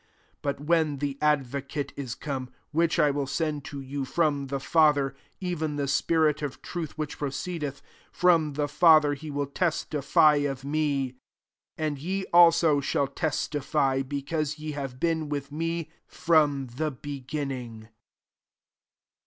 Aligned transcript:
26 0.41 0.41
(< 0.41 0.41
But 0.41 0.59
when 0.65 0.97
the 0.97 1.13
«^psoc«te 1.21 1.93
is 1.95 2.15
come, 2.15 2.49
which 2.71 2.97
I 2.97 3.11
will 3.11 3.27
send 3.27 3.63
to 3.65 3.81
you 3.81 4.03
from 4.03 4.47
the 4.47 4.59
Father, 4.59 5.15
citen 5.39 5.75
the 5.77 5.87
spirit 5.87 6.41
of 6.41 6.59
truth 6.63 6.97
which 6.97 7.19
proceed^ 7.19 7.79
from 8.11 8.53
the 8.53 8.67
Father, 8.67 9.13
he 9.13 9.29
will 9.29 9.45
tes^ 9.45 9.85
of 10.49 10.65
me. 10.65 10.95
27 11.11 11.17
And 11.77 11.99
ye 11.99 12.25
also 12.33 12.79
shall 12.81 13.09
tn^ 13.09 13.49
tify, 13.59 14.09
because 14.09 14.57
ye 14.57 14.71
have 14.71 14.99
been 14.99 15.29
widi 15.29 15.51
9ie 15.51 15.87
from 16.07 16.65
the 16.77 16.89
beginning. 16.89 17.89